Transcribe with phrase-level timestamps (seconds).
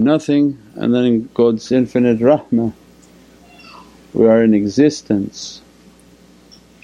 [0.00, 2.72] nothing and then God's infinite rahmah
[4.12, 5.62] we are in existence.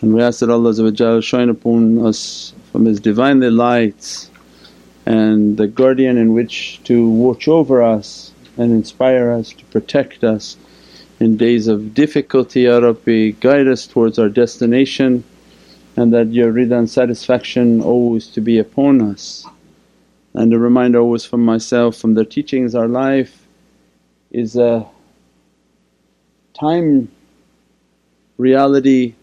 [0.00, 4.30] And we ask that Allah shine upon us from His Divinely lights
[5.06, 10.56] and the guardian in which to watch over us and inspire us, to protect us
[11.18, 12.62] in days of difficulty.
[12.62, 15.24] Ya Rabbi guide us towards our destination
[15.96, 19.46] and that your rida and satisfaction always to be upon us.
[20.36, 23.46] And a reminder always from myself from their teachings our life
[24.30, 24.86] is a
[26.52, 27.10] time
[28.36, 29.14] reality,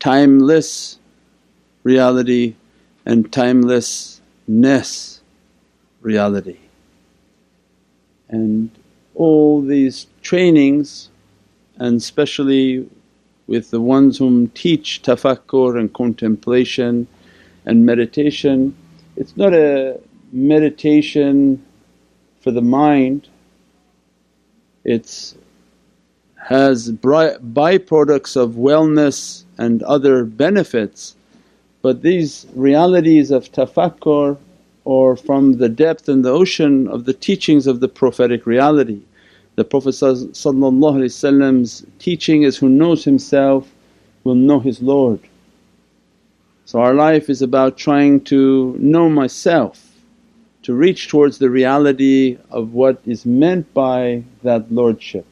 [0.00, 0.98] timeless
[1.84, 2.56] reality
[3.04, 5.20] and timelessness
[6.00, 6.58] reality.
[8.28, 8.70] And
[9.14, 11.08] all these trainings
[11.76, 12.88] and especially
[13.46, 17.06] with the ones whom teach tafakkur and contemplation
[17.64, 18.74] and meditation.
[19.16, 20.00] It's not a
[20.36, 21.64] meditation
[22.40, 23.28] for the mind,
[24.84, 25.34] it's
[26.36, 31.16] has byproducts of wellness and other benefits
[31.86, 34.36] but these realities of tafakkur
[34.84, 39.00] or from the depth and the ocean of the teachings of the prophetic reality.
[39.54, 43.70] The prophet Prophet's teaching is, who knows himself
[44.24, 45.20] will know his Lord.
[46.64, 49.85] So our life is about trying to know myself,
[50.66, 55.24] to reach towards the reality of what is meant by that Lordship.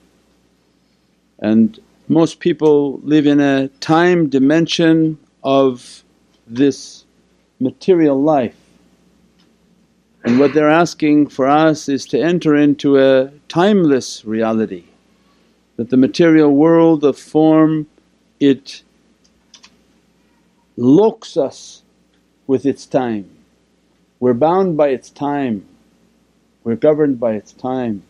[1.41, 6.03] And most people live in a time dimension of
[6.47, 7.05] this
[7.61, 8.57] material life
[10.25, 14.85] and what they're asking for us is to enter into a timeless reality
[15.77, 17.87] that the material world of form
[18.41, 18.83] it
[20.79, 21.83] locks us
[22.47, 23.34] with its time.
[24.25, 25.67] We're bound by its time,
[26.65, 28.05] we're governed by its time.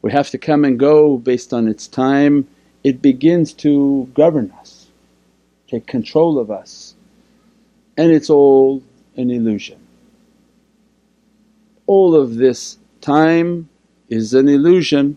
[0.00, 2.46] We have to come and go based on its time,
[2.84, 4.86] it begins to govern us,
[5.66, 6.94] take control of us
[7.96, 8.84] and it's all
[9.16, 9.80] an illusion
[11.86, 13.68] all of this time
[14.08, 15.16] is an illusion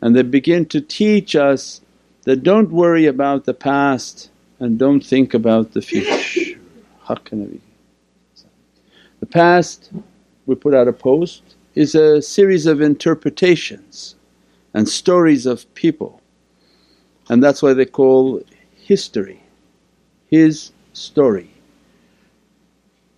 [0.00, 1.80] and they begin to teach us
[2.22, 6.60] that don't worry about the past and don't think about the future.
[9.22, 9.92] The past,
[10.46, 14.16] we put out a post, is a series of interpretations
[14.74, 16.22] and stories of people
[17.28, 18.42] and that's why they call
[18.74, 19.42] history
[20.28, 21.50] his story.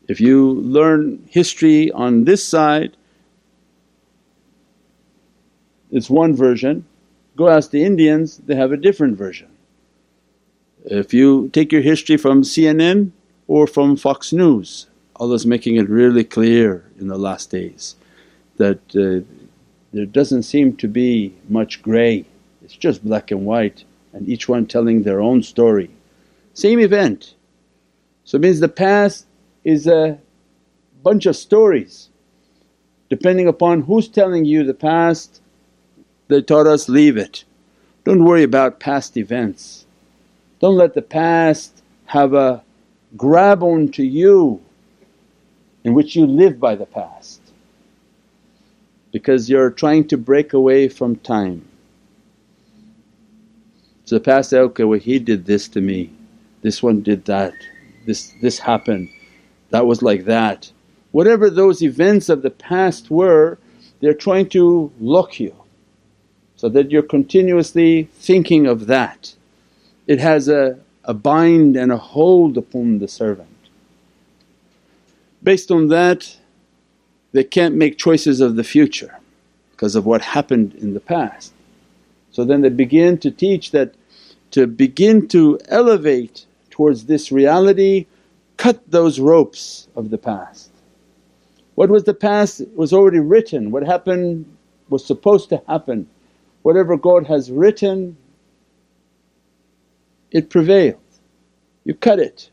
[0.06, 2.96] If you learn history on this side,
[5.90, 6.84] it's one version.
[7.36, 9.48] Go ask the Indians, they have a different version.
[10.84, 13.12] If you take your history from CNN
[13.48, 17.96] or from Fox News, Allah's making it really clear in the last days
[18.56, 19.24] that uh,
[19.92, 22.24] there doesn't seem to be much grey,
[22.62, 25.90] it's just black and white and each one telling their own story.
[26.54, 27.34] Same event.
[28.24, 29.26] So it means the past
[29.64, 30.18] is a
[31.02, 32.08] bunch of stories.
[33.10, 35.40] Depending upon who's telling you the past,
[36.28, 37.44] they taught us leave it.
[38.04, 39.84] Don't worry about past events.
[40.60, 42.62] Don't let the past have a
[43.16, 44.63] grab on to you
[45.84, 47.40] in which you live by the past
[49.12, 51.64] because you're trying to break away from time.
[54.04, 56.10] So the past say, okay well he did this to me,
[56.62, 57.54] this one did that,
[58.06, 59.08] this, this happened
[59.70, 60.70] that was like that.
[61.10, 63.58] Whatever those events of the past were
[64.00, 65.54] they're trying to lock you
[66.54, 69.34] so that you're continuously thinking of that.
[70.06, 73.53] It has a, a bind and a hold upon the servant.
[75.44, 76.38] Based on that
[77.32, 79.20] they can't make choices of the future
[79.72, 81.52] because of what happened in the past.
[82.32, 83.94] So then they begin to teach that
[84.52, 88.06] to begin to elevate towards this reality
[88.56, 90.70] cut those ropes of the past.
[91.74, 94.46] What was the past was already written, what happened
[94.88, 96.08] was supposed to happen.
[96.62, 98.16] Whatever God has written
[100.34, 101.00] it prevailed.
[101.84, 102.50] You cut it.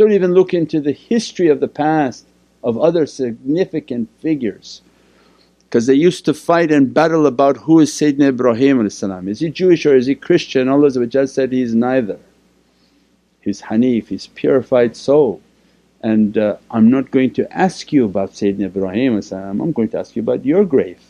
[0.00, 2.24] Don't even look into the history of the past
[2.64, 4.80] of other significant figures
[5.64, 8.80] because they used to fight and battle about who is Sayyidina Ibrahim
[9.28, 10.70] is he Jewish or is he Christian?
[10.70, 10.90] Allah
[11.26, 12.18] said, he's neither
[13.42, 15.42] his hanif, his purified soul.
[16.00, 20.16] And uh, I'm not going to ask you about Sayyidina Ibrahim I'm going to ask
[20.16, 21.02] you about your grave.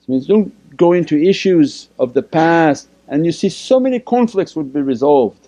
[0.00, 4.56] So means don't go into issues of the past and you see so many conflicts
[4.56, 5.41] would be resolved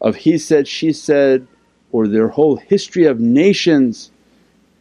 [0.00, 1.46] of he said, she said
[1.92, 4.10] or their whole history of nations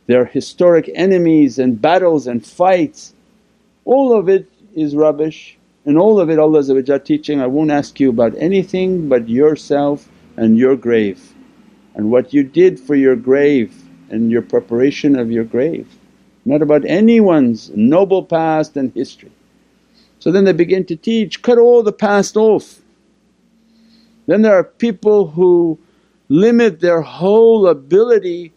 [0.07, 3.13] their historic enemies and battles and fights.
[3.85, 8.09] All of it is rubbish and all of it Allah teaching, I won't ask you
[8.09, 11.33] about anything but yourself and your grave
[11.95, 15.87] and what you did for your grave and your preparation of your grave,
[16.45, 19.31] not about anyone's noble past and history.
[20.19, 22.81] So then they begin to teach, cut all the past off.
[24.27, 25.79] Then there are people who
[26.29, 28.53] limit their whole ability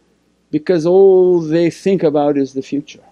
[0.50, 3.04] because all they think about is the future.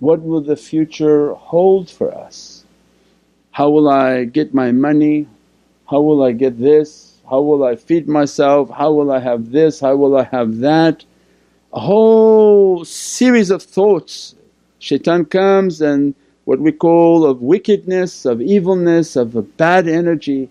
[0.00, 2.64] What will the future hold for us?
[3.50, 5.26] How will I get my money?
[5.88, 7.18] How will I get this?
[7.28, 8.70] How will I feed myself?
[8.70, 9.80] How will I have this?
[9.80, 11.04] How will I have that?
[11.72, 14.34] A whole series of thoughts.
[14.78, 16.14] Shaitan comes and
[16.44, 20.48] what we call of wickedness, of evilness, of a bad energy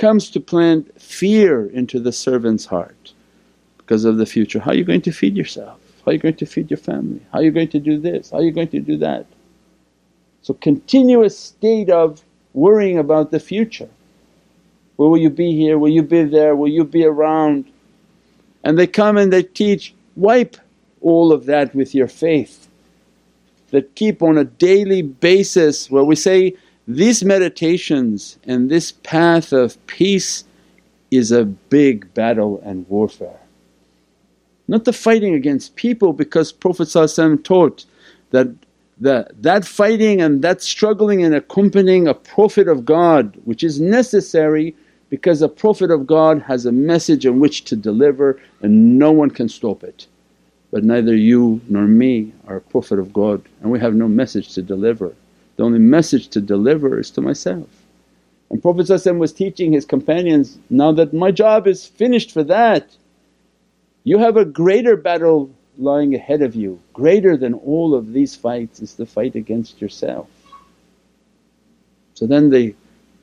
[0.00, 3.12] comes to plant fear into the servant's heart
[3.76, 4.58] because of the future.
[4.58, 5.78] How are you going to feed yourself?
[6.04, 7.20] How are you going to feed your family?
[7.30, 8.30] How are you going to do this?
[8.30, 9.26] How are you going to do that?
[10.40, 12.24] So continuous state of
[12.54, 13.90] worrying about the future.
[14.96, 15.78] Where will you be here?
[15.78, 16.56] Will you be there?
[16.56, 17.70] Will you be around?
[18.64, 20.56] And they come and they teach, wipe
[21.02, 22.68] all of that with your faith
[23.70, 26.56] that keep on a daily basis where we say
[26.96, 30.44] these meditations and this path of peace
[31.10, 33.40] is a big battle and warfare.
[34.68, 36.90] Not the fighting against people because Prophet
[37.44, 37.84] taught
[38.30, 38.48] that
[39.00, 44.74] the, that fighting and that struggling and accompanying a Prophet of God which is necessary
[45.08, 49.30] because a Prophet of God has a message in which to deliver and no one
[49.30, 50.06] can stop it.
[50.70, 54.54] But neither you nor me are a Prophet of God and we have no message
[54.54, 55.14] to deliver.
[55.60, 57.68] The only message to deliver is to myself.
[58.48, 62.96] And Prophet was teaching his companions, now that my job is finished for that,
[64.04, 68.80] you have a greater battle lying ahead of you, greater than all of these fights
[68.80, 70.28] is the fight against yourself.
[72.14, 72.74] So then the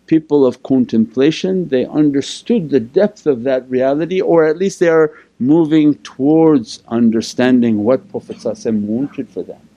[0.05, 5.11] people of contemplation they understood the depth of that reality or at least they are
[5.39, 9.67] moving towards understanding what Prophet wanted for them.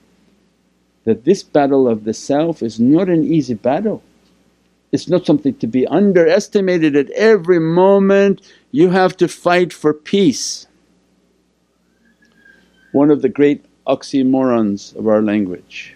[1.05, 4.03] That this battle of the self is not an easy battle,
[4.91, 10.67] it's not something to be underestimated at every moment you have to fight for peace
[12.91, 15.95] one of the great oxymorons of our language.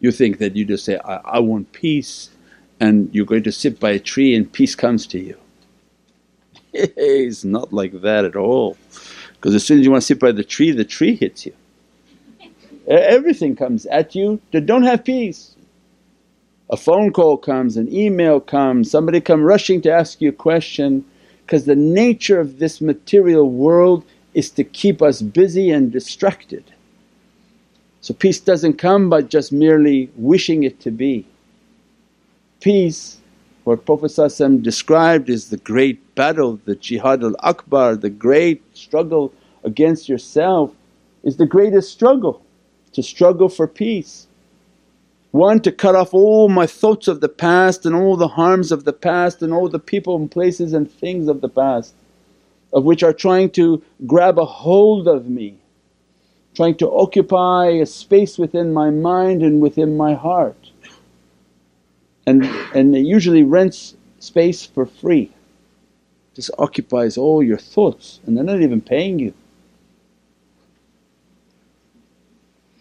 [0.00, 2.30] You think that you just say, I, I want peace
[2.78, 5.36] and you're going to sit by a tree and peace comes to you.
[6.72, 8.76] it's not like that at all
[9.34, 11.54] because as soon as you want to sit by the tree, the tree hits you.
[12.90, 15.54] Everything comes at you that don't have peace.
[16.70, 21.04] A phone call comes, an email comes, somebody come rushing to ask you a question
[21.46, 24.04] because the nature of this material world
[24.34, 26.64] is to keep us busy and distracted.
[28.00, 31.26] So peace doesn't come by just merely wishing it to be.
[32.60, 33.18] Peace,
[33.64, 34.12] what Prophet
[34.62, 39.32] described is the great battle, the jihad al akbar, the great struggle
[39.64, 40.72] against yourself
[41.22, 42.42] is the greatest struggle,
[42.92, 44.26] to struggle for peace.
[45.32, 48.84] One, to cut off all my thoughts of the past and all the harms of
[48.84, 51.94] the past and all the people and places and things of the past
[52.72, 55.56] of which are trying to grab a hold of me,
[56.54, 60.70] trying to occupy a space within my mind and within my heart.
[62.26, 65.32] And, and it usually rents space for free,
[66.34, 69.34] just occupies all your thoughts and they're not even paying you.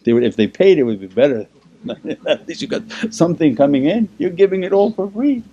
[0.09, 1.45] They would, if they paid it would be better,
[2.27, 2.81] at least you got
[3.13, 5.43] something coming in, you're giving it all for free.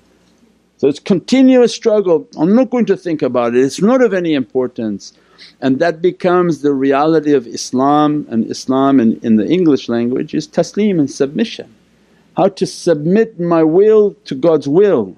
[0.78, 4.32] So it's continuous struggle, I'm not going to think about it, it's not of any
[4.32, 5.12] importance
[5.60, 10.48] and that becomes the reality of Islam and Islam in, in the English language is
[10.48, 11.74] taslim and submission.
[12.38, 15.16] How to submit my will to God's will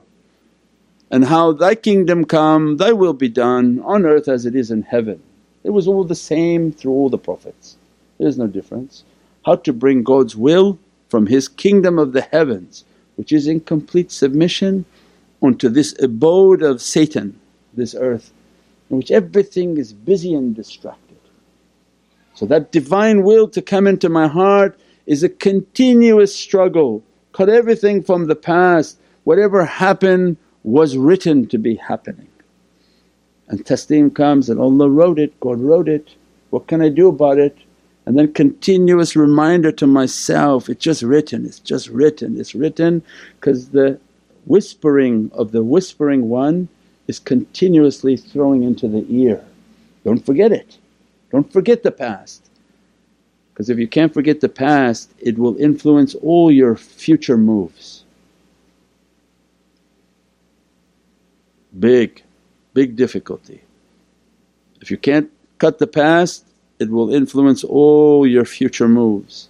[1.10, 4.82] and how Thy kingdom come, Thy will be done on earth as it is in
[4.82, 5.22] heaven.
[5.62, 7.76] It was all the same through all the Prophets,
[8.18, 9.04] there's no difference.
[9.48, 10.78] How to bring God's will
[11.08, 12.84] from His kingdom of the heavens
[13.16, 14.84] which is in complete submission
[15.40, 17.40] onto this abode of Satan,
[17.72, 18.30] this earth
[18.90, 21.16] in which everything is busy and distracted.
[22.34, 27.02] So that Divine will to come into my heart is a continuous struggle,
[27.32, 32.28] cut everything from the past, whatever happened was written to be happening.
[33.48, 36.16] And taslim comes and Allah wrote it, God wrote it,
[36.50, 37.56] what can I do about it?
[38.08, 43.02] And then continuous reminder to myself, it's just written, it's just written, it's written
[43.38, 44.00] because the
[44.46, 46.68] whispering of the whispering one
[47.06, 49.44] is continuously throwing into the ear,
[50.06, 50.78] don't forget it.
[51.32, 52.48] Don't forget the past
[53.52, 58.04] because if you can't forget the past it will influence all your future moves.
[61.78, 62.22] Big,
[62.72, 63.60] big difficulty.
[64.80, 66.47] If you can't cut the past
[66.78, 69.48] it will influence all your future moves.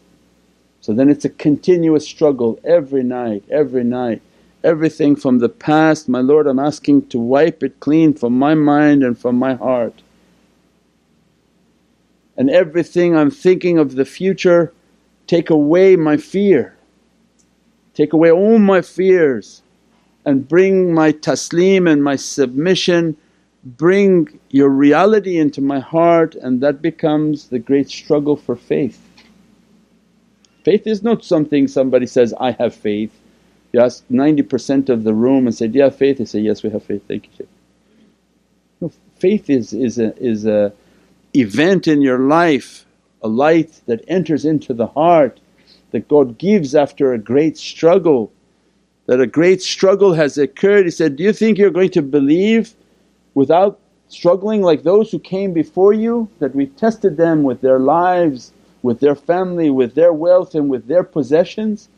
[0.81, 4.23] So then it's a continuous struggle every night, every night.
[4.65, 9.05] Everything from the past, my Lord I'm asking to wipe it clean from my mind
[9.05, 10.03] and from my heart.
[12.37, 14.73] And everything I'm thinking of the future,
[15.27, 16.77] take away my fear,
[17.95, 19.63] take away all my fears
[20.25, 23.17] and bring my taslim and my submission,
[23.65, 29.01] bring your reality into my heart and that becomes the great struggle for faith.
[30.65, 33.13] Faith is not something somebody says, I have faith.
[33.73, 36.19] You ask 90% of the room and say, Do you have faith?
[36.19, 37.49] They say, Yes, we have faith, thank you Shaykh.
[38.81, 40.73] No, faith is, is is a
[41.35, 42.87] event in your life,
[43.23, 45.41] a light that enters into the heart
[45.91, 48.33] that God gives after a great struggle.
[49.07, 50.85] That a great struggle has occurred.
[50.85, 52.75] He said, Do you think you're going to believe
[53.35, 56.29] without struggling like those who came before you?
[56.39, 60.87] That we've tested them with their lives with their family, with their wealth and with
[60.87, 61.89] their possessions.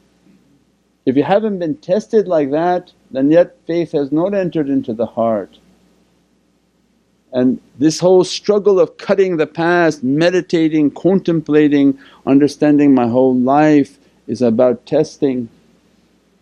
[1.07, 5.07] If you haven't been tested like that then yet faith has not entered into the
[5.07, 5.59] heart.
[7.33, 14.43] And this whole struggle of cutting the past, meditating, contemplating, understanding my whole life is
[14.43, 15.49] about testing.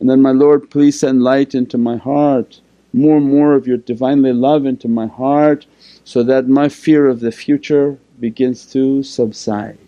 [0.01, 2.61] And then, my Lord please send light into my heart,
[2.93, 5.67] more and more of your Divinely love into my heart
[6.05, 9.79] so that my fear of the future begins to subside.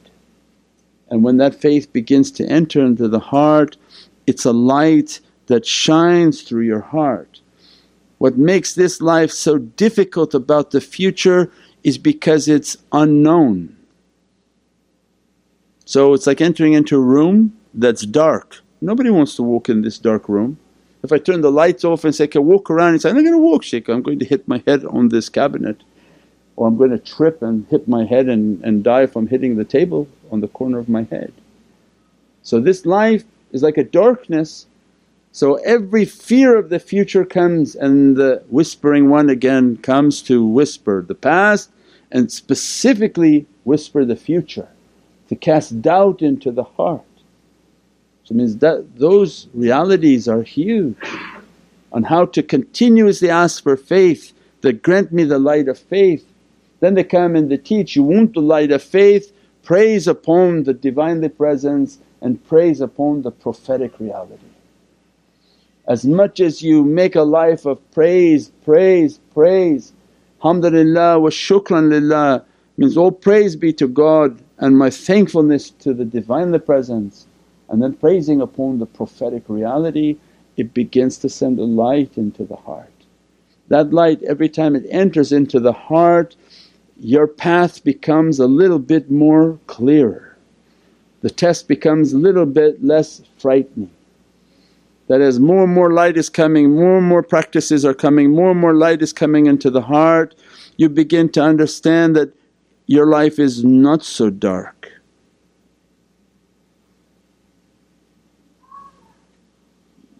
[1.08, 3.76] And when that faith begins to enter into the heart,
[4.26, 7.40] it's a light that shines through your heart.
[8.18, 11.50] What makes this life so difficult about the future
[11.82, 13.76] is because it's unknown.
[15.86, 18.60] So it's like entering into a room that's dark.
[18.80, 20.58] Nobody wants to walk in this dark room.
[21.02, 23.22] If I turn the lights off and say, okay walk around, and say, I'm not
[23.22, 25.82] going to walk Shaykh, I'm going to hit my head on this cabinet
[26.56, 29.64] or I'm going to trip and hit my head and, and die from hitting the
[29.64, 31.32] table on the corner of my head.
[32.42, 34.66] So this life is like a darkness
[35.32, 41.04] so every fear of the future comes and the whispering one again comes to whisper
[41.06, 41.70] the past
[42.10, 44.68] and specifically whisper the future
[45.28, 47.04] to cast doubt into the heart.
[48.30, 50.96] So means that those realities are huge.
[51.92, 56.24] On how to continuously ask for faith that grant me the light of faith.
[56.78, 59.32] Then they come and they teach, you want the light of faith,
[59.64, 64.46] praise upon the Divinely Presence and praise upon the prophetic reality.
[65.88, 69.92] As much as you make a life of praise, praise, praise,
[70.44, 72.44] hamdulillah wa shukran lillah
[72.76, 77.26] means all praise be to God and my thankfulness to the Divinely Presence
[77.70, 80.18] and then praising upon the prophetic reality
[80.56, 82.92] it begins to send a light into the heart.
[83.68, 86.36] That light every time it enters into the heart
[87.00, 90.36] your path becomes a little bit more clearer.
[91.22, 93.90] The test becomes a little bit less frightening.
[95.08, 98.50] That as more and more light is coming, more and more practices are coming, more
[98.50, 100.34] and more light is coming into the heart,
[100.76, 102.32] you begin to understand that
[102.86, 104.89] your life is not so dark.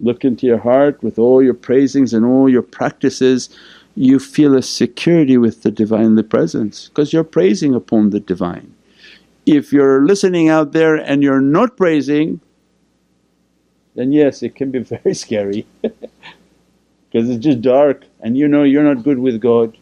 [0.00, 3.50] Look into your heart with all your praisings and all your practices
[3.96, 8.74] you feel a security with the Divinely Presence because you're praising upon the Divine.
[9.46, 12.40] If you're listening out there and you're not praising
[13.94, 18.84] then yes it can be very scary because it's just dark and you know you're
[18.84, 19.76] not good with God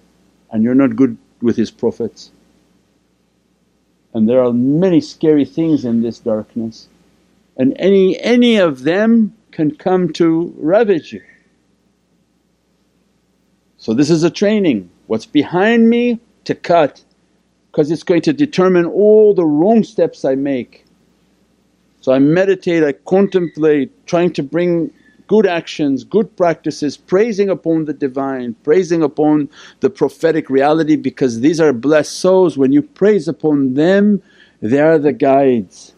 [0.50, 2.32] and you're not good with His Prophets.
[4.14, 6.88] And there are many scary things in this darkness
[7.56, 11.22] and any, any of them can come to ravage you.
[13.76, 17.02] So this is a training, what's behind me to cut
[17.70, 20.84] because it's going to determine all the wrong steps I make.
[22.00, 24.90] So I meditate, I contemplate, trying to bring
[25.28, 29.48] good actions, good practices, praising upon the Divine, praising upon
[29.80, 32.56] the prophetic reality because these are blessed souls.
[32.56, 34.22] When you praise upon them,
[34.60, 35.94] they are the guides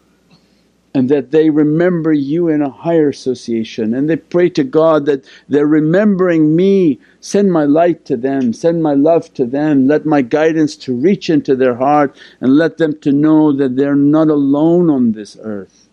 [0.93, 5.25] and that they remember you in a higher association and they pray to God that
[5.47, 10.21] they're remembering me, send my light to them, send my love to them, let my
[10.21, 14.89] guidance to reach into their heart and let them to know that they're not alone
[14.89, 15.87] on this earth.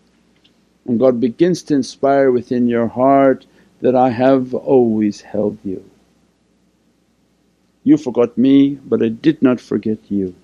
[0.85, 3.45] And God begins to inspire within your heart
[3.81, 5.89] that, I have always held you.
[7.83, 10.35] You forgot me but I did not forget you.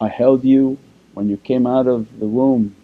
[0.00, 0.78] I held you
[1.12, 2.74] when you came out of the womb.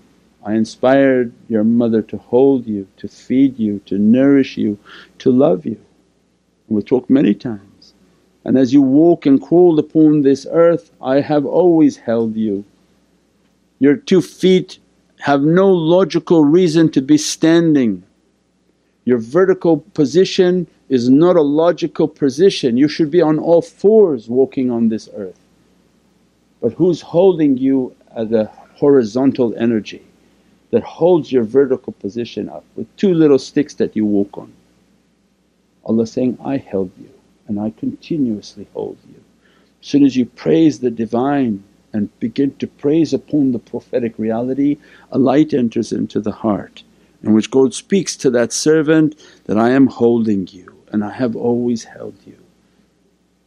[0.47, 4.79] I inspired your mother to hold you, to feed you, to nourish you,
[5.19, 5.77] to love you.
[6.69, 7.95] we talked many times.
[8.45, 12.65] And as you walk and crawl upon this earth, I have always held you.
[13.81, 14.79] Your two feet
[15.19, 18.05] have no logical reason to be standing.
[19.05, 24.71] Your vertical position is not a logical position, you should be on all fours walking
[24.71, 25.41] on this earth.
[26.61, 28.45] But who's holding you as a
[28.77, 30.06] horizontal energy?
[30.77, 34.53] That holds your vertical position up with two little sticks that you walk on.
[35.87, 37.09] Allah saying, I held you
[37.49, 39.25] and I continuously hold you.
[39.81, 41.65] As soon as you praise the Divine
[41.95, 44.77] and begin to praise upon the prophetic reality,
[45.11, 46.83] a light enters into the heart
[47.23, 51.35] in which God speaks to that servant that, I am holding you and I have
[51.35, 52.37] always held you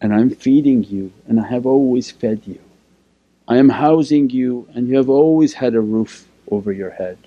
[0.02, 2.60] and I'm feeding you and I have always fed you.
[3.48, 7.18] I am housing you and you have always had a roof over your head.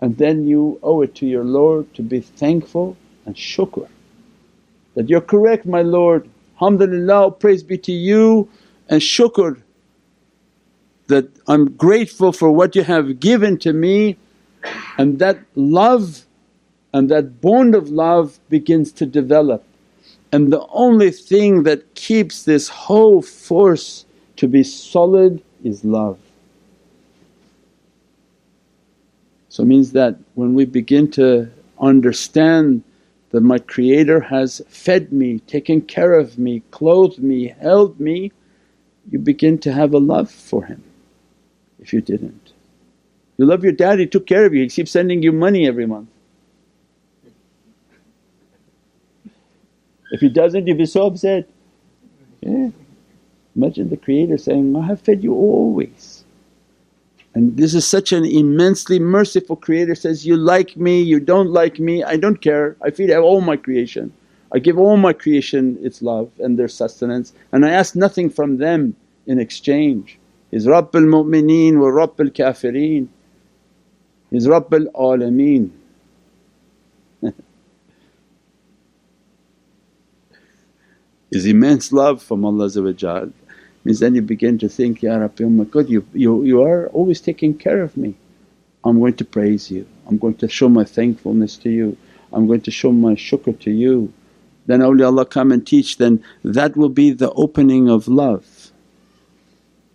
[0.00, 3.88] And then you owe it to your Lord to be thankful and shukr
[4.94, 6.28] that, you're correct my Lord,
[6.60, 8.48] alhamdulillah praise be to you
[8.88, 9.60] and shukr
[11.08, 14.16] that I'm grateful for what you have given to me
[14.98, 16.24] and that love
[16.92, 19.64] and that bond of love begins to develop.
[20.32, 26.18] And the only thing that keeps this whole force to be solid is love.
[29.54, 32.82] So it means that when we begin to understand
[33.30, 38.32] that my Creator has fed me, taken care of me, clothed me, held me,
[39.12, 40.82] you begin to have a love for Him
[41.78, 42.52] if you didn't.
[43.36, 45.86] You love your dad, he took care of you, he keeps sending you money every
[45.86, 46.08] month.
[50.10, 51.48] If he doesn't you'd be so upset.
[52.40, 52.70] Yeah.
[53.54, 56.13] Imagine the Creator saying, I have fed you always.
[57.34, 61.80] And this is such an immensely merciful creator says, you like me, you don't like
[61.80, 64.12] me, I don't care, I feed all my creation.
[64.52, 68.58] I give all my creation its love and their sustenance and I ask nothing from
[68.58, 68.94] them
[69.26, 70.18] in exchange.
[70.52, 73.08] Is Rabbul Mu'mineen wa Rabbul Kafireen,
[74.30, 75.70] is Rabbul Alameen.
[81.32, 82.68] His immense love from Allah
[83.84, 86.88] means then you begin to think, Ya Rabbi, oh my God you, you, you are
[86.88, 88.14] always taking care of me.
[88.84, 91.96] I'm going to praise you, I'm going to show my thankfulness to you,
[92.32, 94.12] I'm going to show my shukr to you.
[94.66, 98.72] Then awliyaullah come and teach, then that will be the opening of love.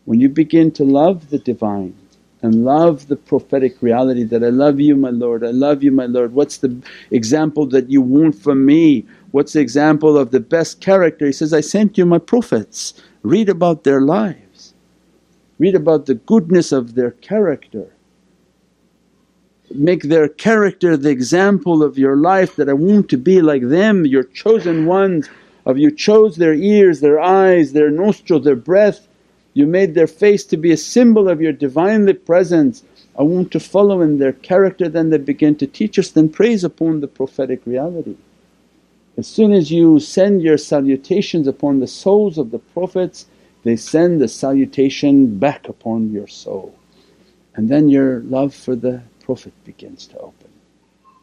[0.06, 1.95] When you begin to love the Divine
[2.41, 6.06] and love the prophetic reality that, I love you my Lord, I love you my
[6.06, 6.75] Lord, what's the
[7.12, 9.06] example that you want from me?
[9.32, 11.25] What's the example of the best character?
[11.28, 14.73] He says, I sent you my prophets read about their lives,
[15.58, 17.93] read about the goodness of their character.
[19.73, 24.05] Make their character the example of your life that I want to be like them,
[24.05, 25.29] your chosen ones
[25.65, 29.08] of you chose their ears, their eyes, their nostrils, their breath.
[29.53, 32.84] You made their face to be a symbol of your Divinely Presence.
[33.17, 36.63] I want to follow in their character, then they begin to teach us, then praise
[36.63, 38.15] upon the prophetic reality.
[39.19, 43.25] As soon as you send your salutations upon the souls of the Prophets,
[43.65, 46.73] they send the salutation back upon your soul.
[47.53, 50.47] And then your love for the Prophet begins to open.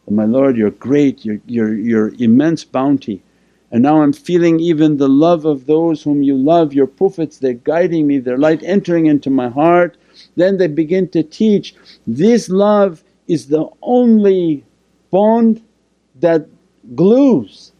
[0.07, 3.23] And my Lord, you're great, your, your, your immense bounty.
[3.71, 7.55] And now I'm feeling even the love of those whom you love, your Prophets, they're
[7.55, 9.97] guiding me, their light entering into my heart.
[10.37, 11.75] Then they begin to teach,
[12.07, 14.67] this love is the only
[15.11, 15.63] bond
[16.21, 16.47] that
[16.95, 17.73] glues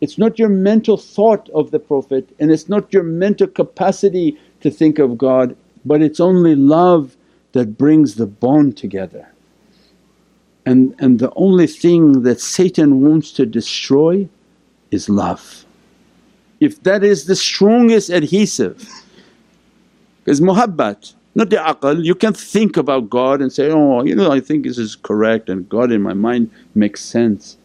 [0.00, 4.70] it's not your mental thought of the Prophet and it's not your mental capacity to
[4.70, 5.56] think of God
[5.86, 7.16] but it's only love
[7.52, 9.28] that brings the bond together.
[10.66, 14.28] And, and the only thing that Satan wants to destroy
[14.90, 15.64] is love.
[16.58, 18.86] If that is the strongest adhesive
[20.26, 22.04] is muhabbat, not the aql.
[22.04, 25.48] You can think about God and say, oh you know I think this is correct
[25.48, 27.56] and God in my mind makes sense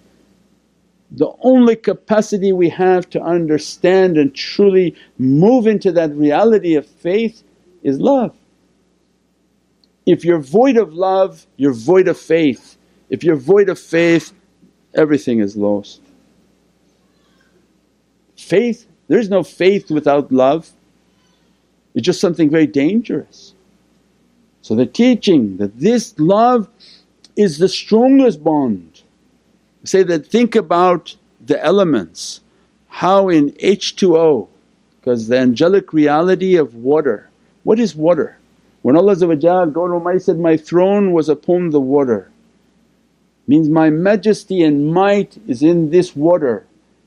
[1.12, 7.44] the only capacity we have to understand and truly move into that reality of faith
[7.84, 8.34] is love.
[10.06, 12.78] If you're void of love, you're void of faith.
[13.10, 14.32] If you're void of faith,
[14.96, 16.02] everything is lost.
[18.38, 20.72] Faith, there's no faith without love,
[21.94, 23.54] it's just something very dangerous.
[24.62, 26.70] So the teaching that this love
[27.36, 28.91] is the strongest bond
[29.84, 31.16] say that think about
[31.46, 32.42] the elements,
[32.88, 34.48] how in H2O
[35.02, 37.30] because the angelic reality of water.
[37.64, 38.38] What is water?
[38.84, 42.32] When Allah God Almighty said, My throne was upon the water
[43.48, 46.66] means my majesty and might is in this water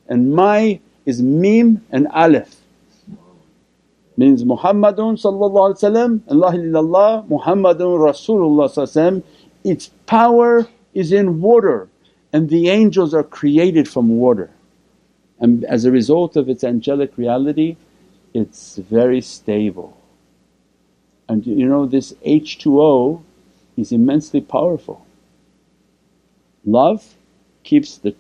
[0.08, 2.60] and my is mim and alif
[4.16, 9.22] means Muhammadun sallallahu and La illallah Muhammadun Rasulullah
[9.62, 11.88] its power is in water
[12.34, 14.50] and the angels are created from water.
[15.38, 17.76] And as a result of its angelic reality
[18.34, 19.96] it's very stable.
[21.28, 23.22] And you know this H2O
[23.76, 25.06] is immensely powerful.
[26.66, 27.14] Love
[27.62, 28.16] keeps the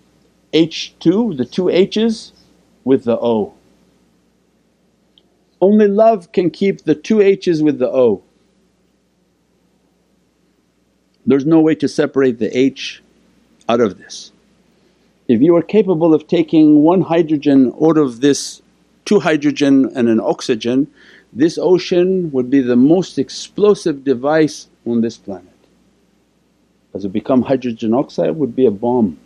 [0.52, 2.32] H2, the two H's
[2.84, 3.54] with the O.
[5.60, 8.22] Only love can keep the two H's with the O.
[11.26, 13.02] There's no way to separate the H
[13.68, 14.32] out of this.
[15.28, 18.60] If you are capable of taking one hydrogen out of this
[19.04, 20.86] two hydrogen and an oxygen,
[21.32, 25.48] this ocean would be the most explosive device on this planet.
[26.94, 29.18] As it become hydrogen oxide would be a bomb.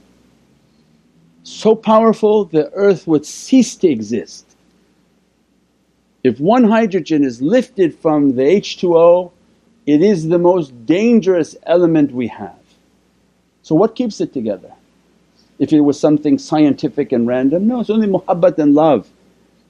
[1.42, 4.46] So powerful the earth would cease to exist.
[6.24, 9.32] If one hydrogen is lifted from the H2O
[9.86, 12.57] it is the most dangerous element we have.
[13.68, 14.72] So what keeps it together?
[15.58, 19.10] If it was something scientific and random, no it's only muhabbat and love.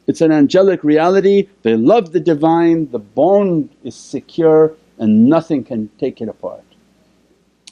[0.07, 5.91] It's an angelic reality, they love the Divine, the bond is secure and nothing can
[5.99, 6.63] take it apart.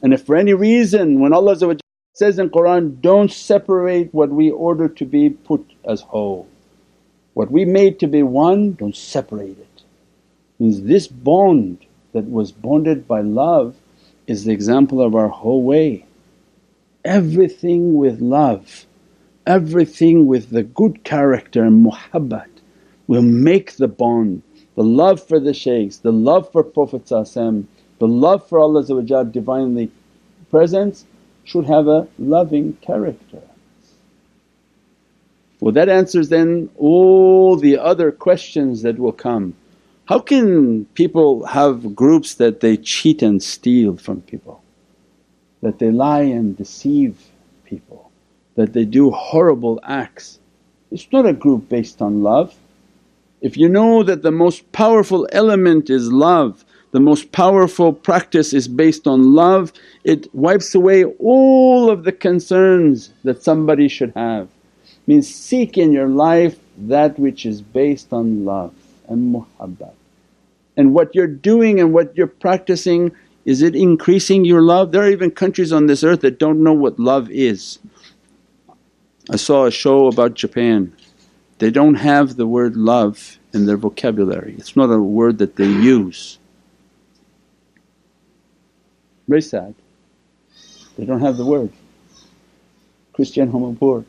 [0.02, 1.78] And if for any reason when Allah
[2.12, 6.48] says in Qur'an, don't separate what we order to be put as whole.
[7.34, 9.82] What we made to be one, don't separate it.
[10.58, 13.76] Means this bond that was bonded by love
[14.26, 16.05] is the example of our whole way.
[17.06, 18.86] Everything with love
[19.46, 22.48] everything with the good character and muhabbat
[23.06, 24.42] will make the bond,
[24.74, 28.88] the love for the shaykhs, the love for Prophet the love for Allah's
[29.32, 29.90] Divinely
[30.50, 31.06] presence
[31.44, 33.40] should have a loving character.
[35.60, 39.54] Well that answers then all the other questions that will come.
[40.06, 44.62] How can people have groups that they cheat and steal from people,
[45.66, 47.12] that they lie and deceive
[47.64, 48.06] people?
[48.56, 50.40] that they do horrible acts.
[50.90, 52.54] It's not a group based on love.
[53.40, 58.66] If you know that the most powerful element is love, the most powerful practice is
[58.66, 59.72] based on love,
[60.04, 64.48] it wipes away all of the concerns that somebody should have.
[65.06, 68.74] Means seek in your life that which is based on love
[69.08, 69.92] and muhabbat.
[70.78, 73.12] And what you're doing and what you're practicing,
[73.46, 74.90] is it increasing your love?
[74.90, 77.78] There are even countries on this earth that don't know what love is.
[79.30, 80.92] I saw a show about Japan.
[81.58, 85.64] They don't have the word love in their vocabulary, it's not a word that they
[85.64, 86.38] use.
[89.26, 89.74] Very sad.
[90.98, 91.72] They don't have the word.
[93.14, 94.04] Christiane Amanpour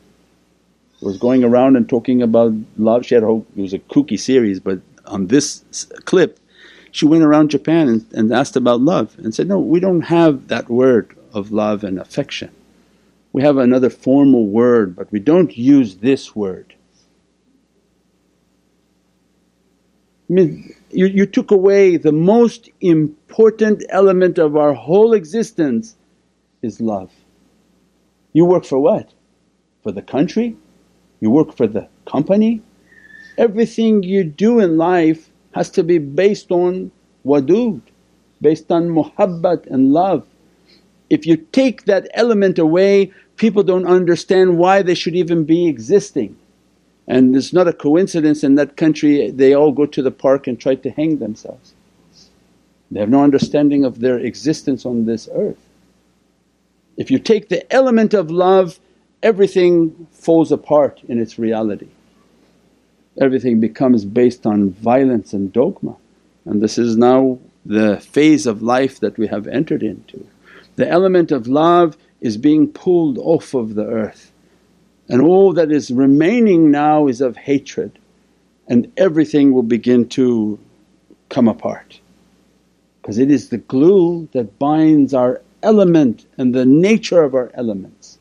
[1.02, 3.06] was going around and talking about love.
[3.06, 5.63] She had a whole, it was a kooky series, but on this
[6.04, 6.39] clip
[6.91, 10.47] she went around Japan and, and asked about love and said, No, we don't have
[10.47, 12.52] that word of love and affection.
[13.34, 16.73] We have another formal word but we don't use this word.
[20.30, 25.95] I mean, you, you took away the most important element of our whole existence
[26.62, 27.12] is love.
[28.34, 29.13] You work for what?
[29.84, 30.58] For the country?
[31.21, 32.62] You work for the company?
[33.38, 36.91] Everything you do in life has to be based on
[37.26, 37.82] wadood,
[38.41, 40.26] based on muhabbat and love.
[41.10, 46.38] If you take that element away people don't understand why they should even be existing.
[47.08, 50.60] And it's not a coincidence in that country they all go to the park and
[50.60, 51.74] try to hang themselves.
[52.91, 55.63] They have no understanding of their existence on this earth.
[56.98, 58.80] If you take the element of love
[59.24, 61.89] everything falls apart in its reality.
[63.19, 65.95] Everything becomes based on violence and dogma
[66.45, 70.25] and this is now the phase of life that we have entered into.
[70.77, 74.32] The element of love is being pulled off of the earth
[75.10, 77.99] and all that is remaining now is of hatred
[78.67, 80.58] and everything will begin to
[81.30, 81.99] come apart
[83.01, 88.16] because it is the glue that binds our element and the nature of our elements.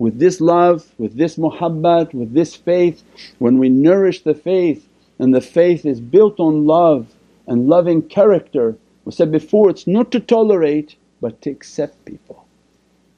[0.00, 3.02] With this love, with this muhabbat, with this faith,
[3.38, 7.14] when we nourish the faith and the faith is built on love
[7.46, 12.46] and loving character, we said before it's not to tolerate but to accept people.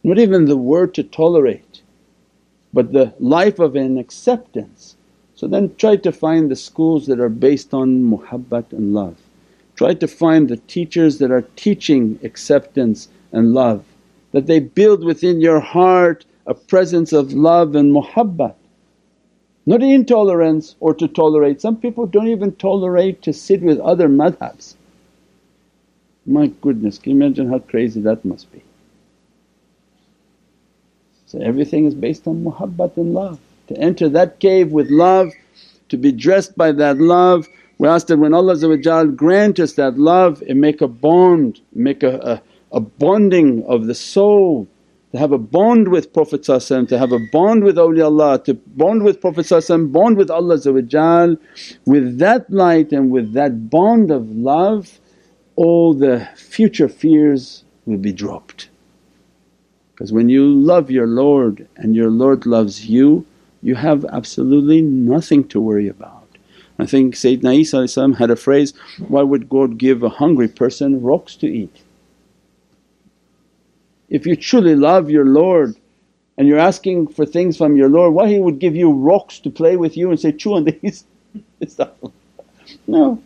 [0.03, 1.83] Not even the word to tolerate
[2.73, 4.97] but the life of an acceptance.
[5.37, 9.19] So then try to find the schools that are based on muhabbat and love.
[9.77, 13.85] Try to find the teachers that are teaching acceptance and love,
[14.33, 18.55] that they build within your heart a presence of love and muhabbat.
[19.65, 24.75] Not intolerance or to tolerate, some people don't even tolerate to sit with other madhabs.
[26.27, 28.63] My goodness, can you imagine how crazy that must be?
[31.27, 33.41] So everything is based on muhabbat and love.
[33.69, 35.33] To enter that cave with love,
[35.89, 37.49] to be dressed by that love.
[37.79, 42.43] We ask that when Allah grant us that love and make a bond, make a,
[42.73, 44.69] a, a bonding of the soul
[45.13, 49.21] to have a bond with Prophet to have a bond with awliyaullah, to bond with
[49.21, 49.47] Prophet
[49.93, 50.57] bond with Allah
[51.85, 54.99] with that light and with that bond of love
[55.57, 58.69] all the future fears will be dropped.
[59.95, 63.27] Because when you love your Lord and your Lord loves you,
[63.63, 66.27] you have absolutely nothing to worry about.
[66.79, 68.73] I think Sayyidina Isa had a phrase,
[69.09, 71.82] why would God give a hungry person rocks to eat?
[74.13, 75.75] If you truly love your Lord
[76.37, 79.49] and you're asking for things from your Lord, why He would give you rocks to
[79.49, 81.05] play with you and say, chew on these?
[82.87, 83.23] no.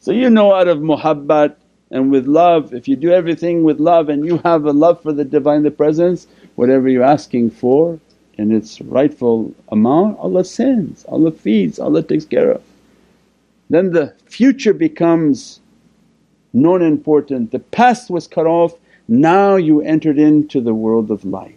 [0.00, 1.54] So you know out of muhabbat
[1.92, 5.12] and with love, if you do everything with love and you have a love for
[5.12, 6.26] the Divinely Presence,
[6.56, 8.00] whatever you're asking for
[8.38, 12.62] in its rightful amount Allah sends, Allah feeds, Allah takes care of.
[13.70, 15.60] Then the future becomes
[16.52, 18.74] non important, the past was cut off
[19.08, 21.54] now you entered into the world of light.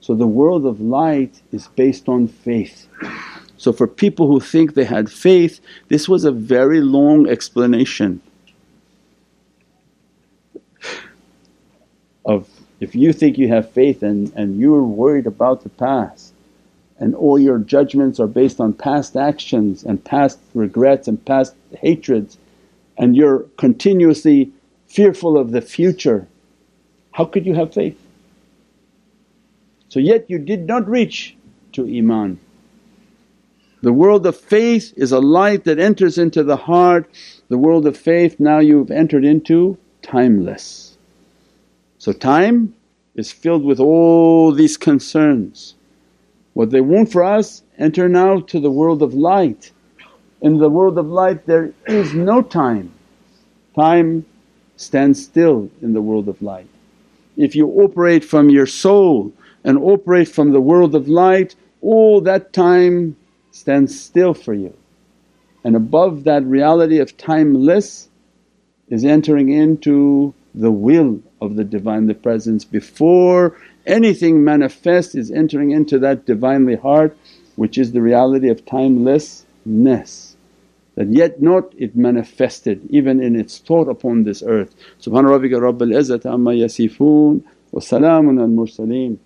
[0.00, 2.86] So the world of light is based on faith.
[3.56, 8.20] So for people who think they had faith, this was a very long explanation
[12.24, 12.48] of
[12.80, 16.34] if you think you have faith and, and you're worried about the past
[16.98, 22.38] and all your judgments are based on past actions and past regrets and past hatreds
[22.98, 24.52] and you're continuously
[24.86, 26.26] fearful of the future
[27.16, 27.98] how could you have faith?
[29.88, 31.34] So yet you did not reach
[31.72, 32.38] to Iman.
[33.80, 37.08] The world of faith is a light that enters into the heart,
[37.48, 40.98] the world of faith now you've entered into timeless.
[41.96, 42.74] So time
[43.14, 45.74] is filled with all these concerns.
[46.52, 49.72] What they want for us, enter now to the world of light.
[50.42, 52.92] In the world of light there is no time,
[53.74, 54.26] time
[54.76, 56.68] stands still in the world of light.
[57.36, 59.32] If you operate from your soul
[59.64, 63.16] and operate from the world of light, all that time
[63.50, 64.74] stands still for you.
[65.64, 68.08] And above that reality of timeless
[68.88, 75.98] is entering into the will of the Divinely Presence before anything manifests is entering into
[75.98, 77.16] that Divinely heart
[77.56, 79.46] which is the reality of timelessness
[80.96, 84.74] that yet not it manifested even in its thought upon this earth.
[85.00, 89.18] Subhana rabbika rabbil izzati amma yasifoon wa salaamun al mursaleen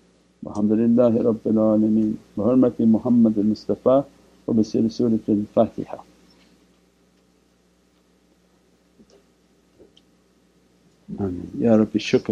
[0.45, 4.05] walhamdulillahi rabbil alameen bi hurmati Muhammad al Mustafa
[4.47, 5.99] wa bi siri Surat al Fatiha.
[11.19, 11.49] Ameen.
[11.59, 12.29] Ya Rabbi shukr.